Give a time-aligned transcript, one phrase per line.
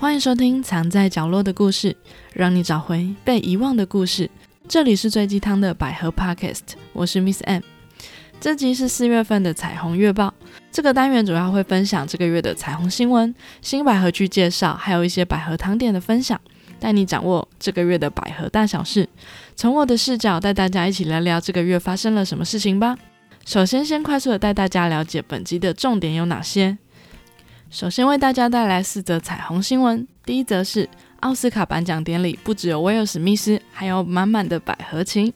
[0.00, 1.90] 欢迎收听《藏在角落的故事》，
[2.32, 4.30] 让你找回被遗忘的故事。
[4.68, 6.60] 这里是最鸡汤的百合 Podcast，
[6.92, 7.62] 我是 Miss M。
[8.40, 10.32] 这集是四月份的彩虹月报。
[10.70, 16.40] 这个单元主要会分享这个月的彩虹新闻、新百合剧介绍，还有一些百合汤点的分享，
[16.78, 19.08] 带你掌握这个月的百合大小事。
[19.56, 22.96] 从我的视角带大家一起聊聊这个月发生了什么事情吧。
[23.44, 26.78] 首先，先快速的带大家了解本集的重点有哪些。
[27.70, 30.06] 首先为大家带来四则彩虹新闻。
[30.24, 30.88] 第一则是
[31.20, 35.30] 奥斯卡颁奖典礼，不只有威尔史密斯，还有满满的百合情。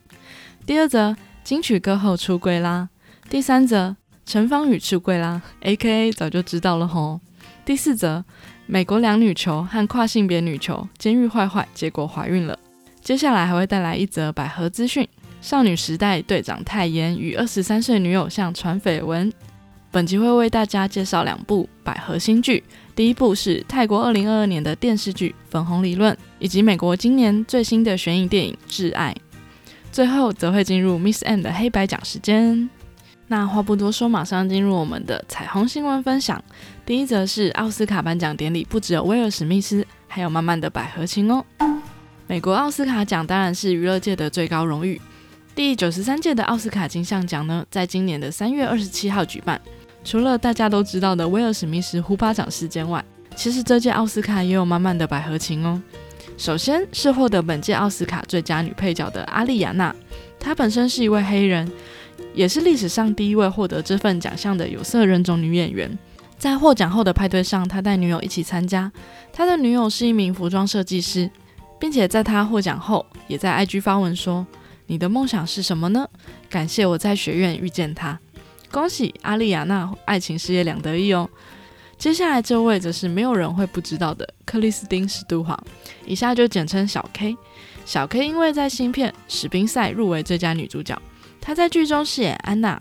[0.65, 1.15] 第二则
[1.45, 2.89] 金曲歌后出柜啦。
[3.29, 7.21] 第三则陈芳宇出柜啦，A.K.A 早就知道了吼。
[7.67, 8.25] 第四则
[8.67, 12.59] 美国两女球和跨性别女球监狱坏坏，结果怀孕了。
[13.03, 15.07] 接下来还会带来一则百合资讯：
[15.43, 19.31] 少女时代队长泰妍与二十三岁女友像传绯闻。
[19.93, 22.65] 本集会为大家介绍两部百合新剧，
[22.97, 29.15] 第一部是泰国二零二二年的电视剧《粉红理论》，以及美国今年最新的悬疑电影《挚爱》。
[29.93, 32.71] 最后则会进入 Miss M 的黑白奖时间。
[33.27, 36.43] 那话不多说，马上进入我们的彩虹新闻分享。
[36.87, 41.45] 第一则是奥斯卡颁奖典礼，不只有威尔史密斯，还有满满的百合情哦。
[42.27, 44.99] 美国奥斯卡奖当然是娱乐界的最高荣誉，
[45.55, 49.61] 第九十三届的奥斯卡金像奖呢，在今年的三月二十七号举办。
[50.05, 53.05] 除了大家都知道的威尔史密斯呼巴掌事件外，
[53.37, 55.81] 其实这届奥斯卡也有满满的百合情哦。
[56.37, 59.95] 首先是获得本届奥斯卡最佳女配角的阿丽亚娜，
[60.41, 61.71] 她本身是一位黑人，
[62.35, 65.97] 也是历史上第一位获得这份奖项的有色人种女演员。
[66.37, 68.91] 在获奖后的派对上，她带女友一起参加，
[69.33, 71.31] 她的女友是一名服装设计师，
[71.79, 74.45] 并且在她获奖后，也在 IG 发文说
[74.89, 76.09] ：“你的梦想是什么呢？
[76.51, 78.19] 感谢我在学院遇见她。”
[78.73, 81.29] 恭喜阿丽亚娜爱情事业两得意哦！
[81.99, 85.57] 接下来这位则是没有人会不知道的克里斯汀史都华，
[86.07, 87.37] 以下就简称小 K。
[87.85, 91.01] 小 K 因为在新片《史宾赛》入围最佳女主角，
[91.39, 92.81] 她在剧中饰演安娜。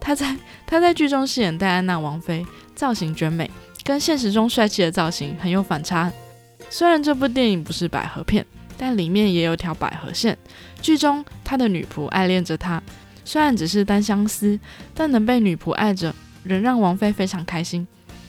[0.00, 3.48] 她在她在剧中饰演戴安娜王妃，造型绝美，
[3.84, 6.12] 跟现实中帅气的造型很有反差。
[6.68, 8.44] 虽然这部电影不是百合片，
[8.76, 10.36] 但里面也有条百合线。
[10.82, 12.82] 剧中他的女仆爱恋着他。
[13.26, 14.56] 虽然只是单相思，
[14.94, 16.14] 但能被女仆爱着，
[16.44, 17.84] 仍让王菲非常开心。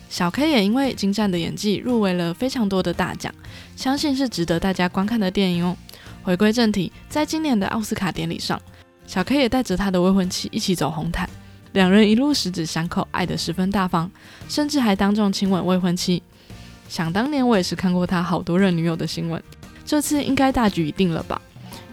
[0.10, 3.32] 小 K 也因为精湛的演技入围了非常多的大奖，
[3.76, 5.78] 相信是值得大家观看的电影哦。
[6.24, 8.60] 回归正题，在今年的奥斯卡典礼上，
[9.06, 11.30] 小 K 也带着他的未婚妻一起走红毯，
[11.74, 14.10] 两人一路十指相扣，爱得十分大方，
[14.50, 16.24] 甚至还当众亲吻未婚妻。
[16.90, 19.40] 想当年我也是看过他好多任女友的新闻，
[19.86, 21.40] 这次应该大局已定了吧？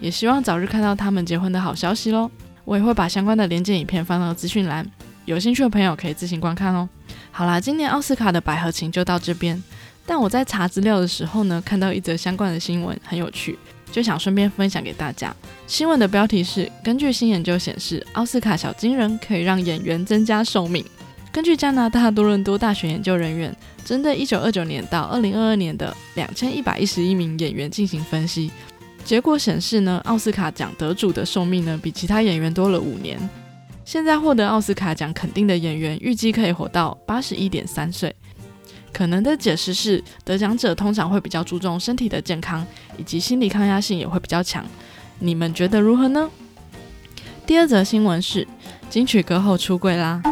[0.00, 2.30] 也希望早日看到他们结婚的好消息喽。
[2.64, 4.86] 我也会把相关的连接影片放到资讯栏，
[5.24, 6.88] 有兴趣的朋友可以自行观看哦。
[7.30, 9.62] 好啦，今年奥斯卡的百合情就到这边。
[10.06, 13.58] 但我在查资料的时候呢，看到一则相关的新闻，很有趣，
[13.90, 15.34] 就想顺便分享给大家。
[15.66, 20.84] 新闻的标题是：根据新研究显示，奥斯卡小金人可以让演员增加寿命。
[21.32, 23.52] 根据加拿大多伦多大学研究人员
[23.84, 28.52] 针对1929年到2022年的2111名演员进行分析。
[29.04, 33.18] 结果显示呢，奥斯卡奖得主的寿命呢比其他演员多了五年。
[33.84, 38.14] 现在获得奥斯卡奖肯定的演员，预计可以活到八十一点三岁。
[38.94, 42.66] 可能的解释是，得奖者通常会比较注重身体的健康，
[42.96, 44.64] 以及心理抗压性也会比较强。
[45.18, 46.30] 你们觉得如何呢？
[47.44, 48.48] 第二则新闻是
[48.88, 50.22] 金曲歌后出柜啦。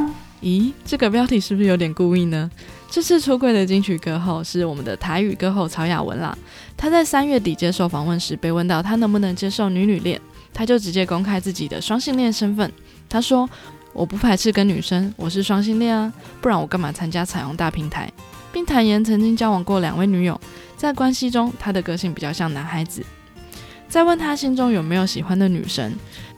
[0.42, 2.50] 咦，这个标题是不是有点故意呢？
[2.90, 6.36] 这次出柜的金曲歌后是我们的台语歌后曹雅文啦。
[6.76, 10.20] 她在三月底接受访问时被问到她能不能接受女女恋，
[10.52, 12.70] 她就直接公开自己的双性恋身份。
[13.08, 13.48] 她说
[13.94, 18.12] ：“我不排斥跟女生，我是双性恋啊，不然我干嘛参加彩虹大平台？”
[18.52, 20.38] 并坦言曾经交往过两位女友，
[20.76, 23.02] 在关系中她的个性比较像男孩子。
[23.88, 25.94] 在问她心中有没有喜欢的女神，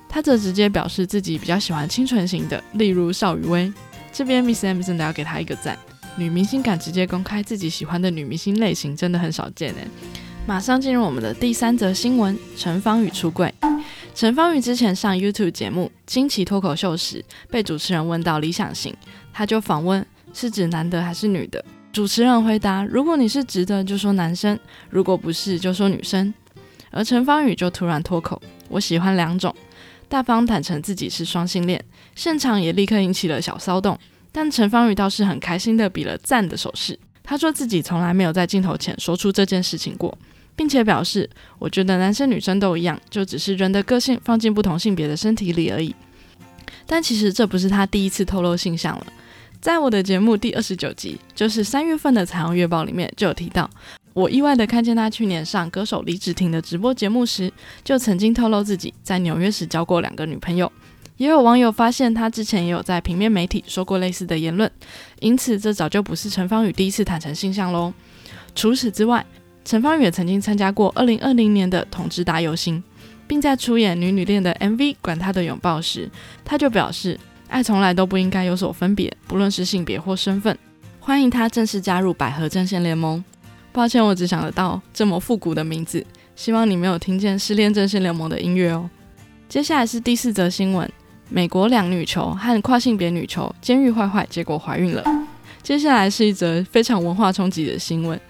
[0.09, 3.73] 她则直接表示自己比较喜欢清纯型的，例如邵雨薇。
[4.15, 5.77] 这边 Miss M 真的要给她一个赞。
[6.17, 9.89] 女明星敢直接公开自己喜欢的女明星类型，真的很少见诶。
[10.47, 13.53] 马上进入我们的第三则新闻：陈芳宇出柜。
[14.15, 18.95] 陈芳宇之前上 YouTube 节目《惊奇脱口秀》时，被主持人问到理想型，
[19.33, 21.65] 他就访问是指男的还是女的。
[21.93, 24.57] 主持人回答：如果你是直的，就说男生；
[24.91, 26.33] 如果不是，就说女生。
[26.93, 29.53] 而陈芳宇就突然脱口：我喜欢两种，
[30.09, 31.85] 大方坦诚自己是双性恋。
[32.15, 33.99] 现场也立刻引起了小骚动。
[34.37, 40.19] 但陈芳宇倒是很开心的比了赞的手势，他说自己从来没有在镜头前说出这件事情过，
[40.57, 45.95] 并且表示，我觉得男生女生都一样，就只是人的个性放进不同性别的身体里而已。
[46.85, 49.07] 但其实这不是他第一次透露性向了，
[49.61, 53.71] 在我的节目第二十九集，就是三月份的彩虹月报里面就有提到，
[54.15, 57.53] 我意外的看见他去年上歌手李芷婷的直播节目时，
[57.85, 60.71] 就曾经透露自己在纽约时交过两个女朋友。
[61.17, 64.71] 也有网友发现他之前也有在平面媒体说过类似的言论，
[65.21, 67.93] 因此这早就不是陈芳宇第一次坦诚性向喽。
[68.55, 69.25] 除此之外，
[69.65, 72.83] 陈芳宇也曾经参加过二零二零年的同志大游行，
[73.27, 76.11] 并在出演《女女恋》的 MV《管他的拥抱》时，
[76.45, 77.19] 他就表示。
[77.47, 80.59] 爱从来都不应该有所分别，不论是性别或身份。
[80.99, 83.23] 欢迎他正式加入百合阵线联盟。
[83.71, 86.05] 抱歉，我只想得到这么复古的名字。
[86.35, 88.91] 希望你没有听见失恋阵线联盟的音乐哦。
[89.49, 90.91] 接下来是第四则新闻：
[91.29, 95.05] 美国两女囚和跨性别女囚监狱坏坏，结果怀孕了。
[95.63, 98.21] 接下来是一则非常文化冲击的新闻。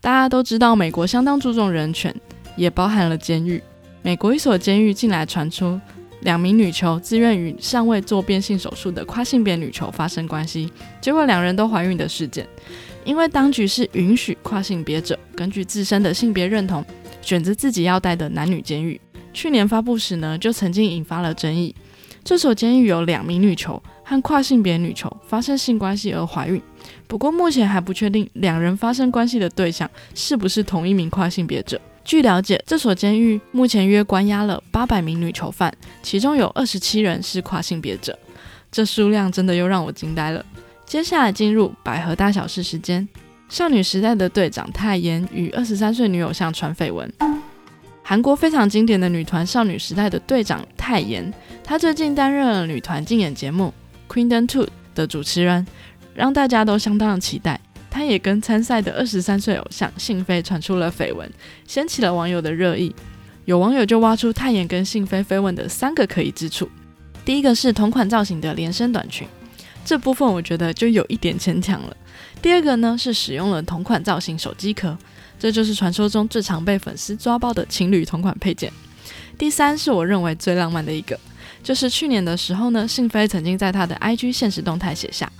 [0.00, 2.14] 大家都知道，美国相当注重人权，
[2.56, 3.62] 也包含了监狱。
[4.02, 5.80] 美国一所监狱近来传出。
[6.20, 10.70] 两名女囚自愿与尚未做变性手术的跨性别女囚发生关系，
[11.00, 12.46] 结果两人都怀孕的事件。
[13.04, 16.84] 因为当局是允许跨性别者根据自身的性别认同
[17.22, 19.00] 选择自己要待的男女监狱，
[19.32, 21.74] 去年发布时呢，就曾经引发了争议。
[22.24, 26.60] 这所监狱有两名女囚和跨性别女囚发生性关系而怀孕，
[27.06, 31.80] 不过目前还不确定两人发生关系的对象是不是同一名跨性别者。
[32.04, 35.72] 据了解，这所监狱目前约关押了八百名女囚犯，
[36.02, 38.18] 其中有二十七人是跨性别者。
[38.70, 40.44] 这数量真的又让我惊呆了。
[40.84, 43.08] 接下来进入百合大小事时间。
[43.48, 47.12] 少女时代的队长泰妍与二十三岁女偶像传绯闻。
[48.02, 51.32] 韩国非常经典的女团少女时代的队长泰妍，
[51.64, 53.72] 她最近担任了女团竞演节目
[54.12, 55.66] 《Queendom Two》的主持人，
[56.14, 57.60] 让大家都相当的期待。
[57.90, 61.30] 他也跟参赛的二十三岁偶像信飞传出了绯闻，
[61.66, 62.94] 掀起了网友的热议。
[63.44, 66.68] 有网友就挖出泰妍跟信飞绯闻的三个可疑之处。
[67.24, 69.28] 第一个是同款造型的连身短裙，
[69.84, 71.94] 这部分我觉得就有一点牵强了。
[72.40, 74.96] 第二个呢是使用了同款造型手机壳，
[75.38, 78.72] 这就是传说中最常被粉丝抓包的情侣同款配件。
[79.36, 81.18] 第三是我认为最浪漫的一个，
[81.62, 85.30] 就是去年的时候呢，信飞曾经在他的 IG 现实动态写下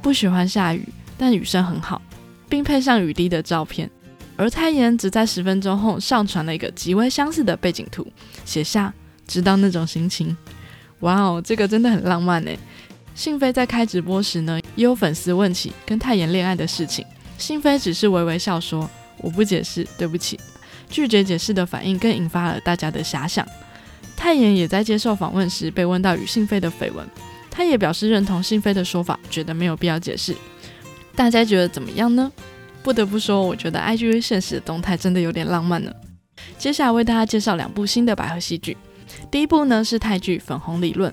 [0.00, 0.86] 不喜欢下雨。
[1.18, 2.02] 但雨声很好，
[2.48, 3.88] 并配上雨滴的照片，
[4.36, 8.04] 而泰妍只在十分钟后上传了一个极为相似的背景图，
[8.44, 8.92] 写下
[9.28, 10.36] “知道那种心情”。
[11.00, 12.50] 哇哦，这个真的很浪漫呢。
[13.14, 17.06] 信飞在开直播时呢，也有粉丝问起跟泰妍恋爱的事情，
[17.38, 20.40] 信飞只是微微笑说：“我不解释，对不起。”
[20.90, 23.46] 拒绝解释的反应更引发了大家的遐想。
[24.22, 27.04] 泰妍也在接受访问时被问到与信飞的绯闻，
[27.50, 30.32] 他也表示认同信飞的说法，觉得没有必要解释。
[31.16, 32.30] 大家觉得怎么样呢？
[32.84, 35.92] 不得不说，我觉得 IGV 现实的动态真的有点浪漫呢。
[36.56, 38.76] 接下来为大家介绍两部新的百合戏剧。
[39.28, 41.12] 第一部呢是泰剧《粉红理论》。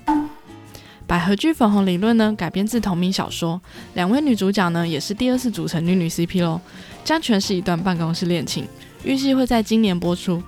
[1.08, 3.60] 百合剧《粉红理论》呢改编自同名小说，
[3.94, 6.60] 两位女主角呢也是第二次组成女女 CP 喽，
[7.04, 8.68] 将诠释一段办公室恋情。
[9.02, 10.40] 预计会在今年播出。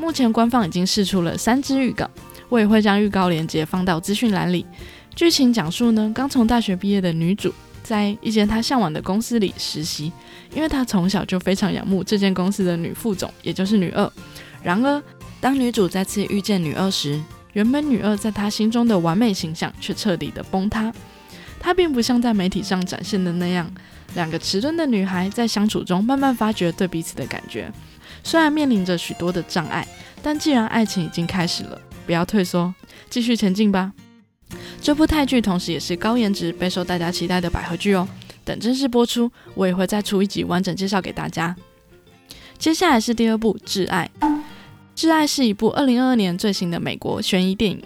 [0.00, 2.08] 目前官方已经试出了三支预告，
[2.48, 4.64] 我也会将预告链接放到资讯栏里。
[5.14, 7.52] 剧情讲述呢，刚从大学毕业的女主。
[7.82, 10.12] 在一间她向往的公司里实习，
[10.54, 14.10] 因为她从小就非常仰慕这间公司的女副总，也就是女二。
[14.62, 15.02] 然而，
[15.40, 17.20] 当女主再次遇见女二时，
[17.52, 20.92] 原本女二在她心中的完美形象却彻底的崩塌。
[21.58, 23.68] 她并不像在媒体上展现的那样，
[24.14, 27.72] 两个迟钝的女孩在相处中慢慢发掘对彼此的感觉。
[28.22, 29.86] 虽然面临着许多的障碍，
[30.22, 32.72] 但既然爱情已经开始了，不要退缩，
[33.08, 33.92] 继续前进吧。
[34.82, 38.08] 这部泰剧同时也是高颜值、备受大家期待的百合剧哦。
[38.44, 41.54] 等正式播出，我也会再出一集完整介绍给大家。
[42.58, 44.10] 接下来是第二部《挚爱》。
[44.96, 47.82] 《挚爱》是一部二零二二年最新的美国悬疑电影，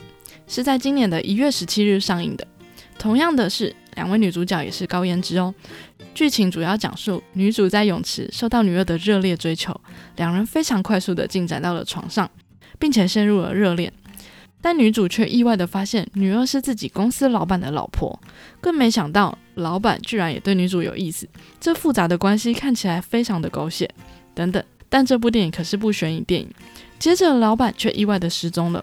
[0.49, 2.47] 是在今年的一月十七日上映的。
[2.99, 5.55] 同样的是，两位女主角也是高颜值哦。
[6.15, 9.79] 剧情主要讲述女主在泳池受到女二的热烈追求，
[10.17, 12.31] 两人非常快速的进展到了床上，
[12.79, 13.93] 并且陷入了热恋。
[14.61, 18.19] 但女主却意外地发现，女二是自己公司老板的老婆，
[18.61, 21.29] 更没想到老板居然也对女主有意思。
[21.61, 23.91] 这复杂的关系看起来非常的狗血。
[24.35, 26.49] 等等，但这部电影可是部悬疑电影。
[26.99, 28.83] 接着，老板却意外的失踪了，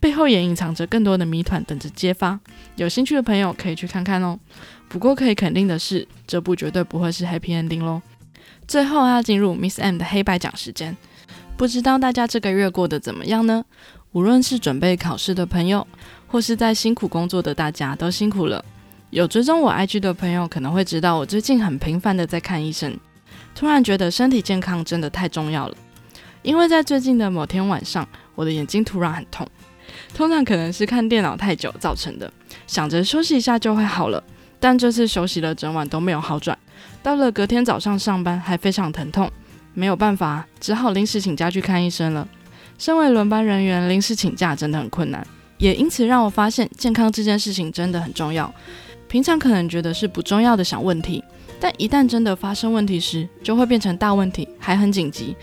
[0.00, 2.40] 背后也隐藏着更多的谜团等着揭发。
[2.76, 4.38] 有兴趣的朋友可以去看看哦。
[4.88, 8.02] 不过可以肯定的是，这部绝对不会是 Happy Ending 咯。
[8.66, 10.96] 最后要进入 Miss M 的黑白奖时间，
[11.56, 13.64] 不知道大家这个月过得怎么样呢？
[14.12, 15.86] 无论是准备考试的朋友，
[16.26, 18.64] 或是在辛苦工作的大家，都辛苦了。
[19.10, 22.98] 有追踪我 IG 的朋友可能会知道，我最近很频繁的在看医生。
[23.54, 25.76] 突然觉得身体健康真的太重要了，
[26.42, 29.46] 因为在最近的某天晚上，我的眼睛突然很痛，
[30.14, 32.30] 通常可能是看电脑太久造成的，
[32.66, 34.22] 想着休息一下就会好了。
[34.58, 36.56] 但这次休息了整晚都没有好转，
[37.02, 39.30] 到了隔天早上上班还非常疼痛，
[39.72, 42.28] 没有办法，只好临时请假去看医生了。
[42.76, 45.26] 身为轮班人员，临时请假真的很困难，
[45.56, 48.52] 也因此让我发现健康这件事情真的很重要。
[49.08, 51.24] 平常可能觉得是不重要的小问题，
[51.58, 55.34] 但一旦真的发生问题时，就会变成大问题，还很紧急。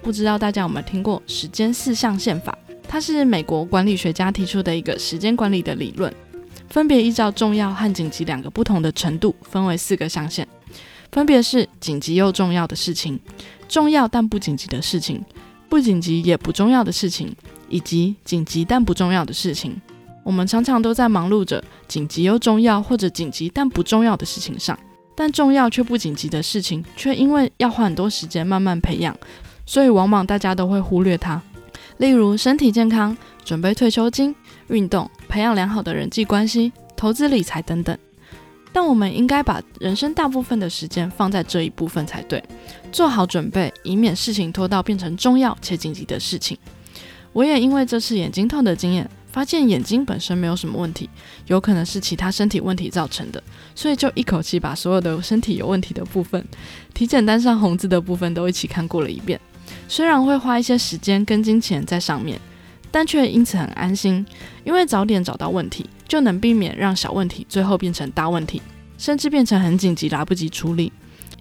[0.00, 2.56] 不知道大家有没有听过时间四象限法？
[2.88, 6.12] 它是美国管理学家提出的一个时间管理的理论，
[6.68, 10.46] 分别依照重要和紧急两个不同的程度，分为四个象限，
[11.10, 13.18] 分别是紧急又重要的事情、
[13.68, 15.24] 重要但不紧急的事情、
[15.68, 17.34] 不紧急也不重要的事情，
[17.68, 19.80] 以及紧急但不重要的事情。
[20.22, 24.78] 我们常常都在忙碌着紧急又重要或者紧急但不重要的事情上，
[25.14, 29.14] 但重要却不紧急的事情，却因为要花很多时间慢慢培养。
[29.66, 31.40] 所以往往大家都会忽略它，
[31.98, 34.34] 例如身体健康、准备退休金、
[34.68, 37.96] 运动、培养良好的人际关系、投资理财等等。
[38.72, 42.42] 但我们应该把人生大部分的时间放在这一部分才对，
[42.90, 46.58] 做好准备，以免事情拖到变成重要且紧急的事情。
[47.32, 51.08] 我也因为这次眼睛痛的经验，发现眼睛本身没有什么问题，
[51.46, 53.40] 有可能是其他身体问题造成的，
[53.76, 56.44] 所以就一口气把所有的身体有问题的部分，
[56.92, 59.40] 体检单上红字的部分都一起看过了一遍。
[59.88, 62.40] 虽然会花一些时间跟金钱在上面，
[62.90, 64.24] 但却因此很安心，
[64.64, 68.60] 因为早点找到问题，就能避免让小问题最后变成大问题，
[68.98, 70.92] 甚至变成很紧急来不及处理。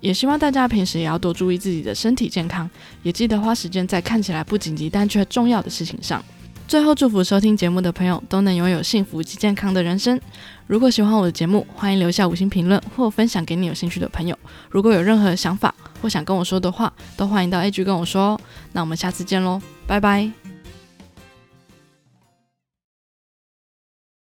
[0.01, 2.69] 也希望大家平时也要多注意自己的身体健康，
[3.03, 6.21] 也记得花时间在看起来不紧急但却重要的事情上。
[6.67, 10.19] 最后，祝福收听节目的朋友都能拥有幸福及健康的人生。
[10.65, 14.35] 如果喜欢我的节目，欢迎留下五星评论或分享给你有兴趣的朋友。
[14.69, 18.39] 如果有任何想法或想跟我说的话，都欢迎到 A G 跟我说哦。
[18.71, 20.42] 那我们下次见喽，拜拜。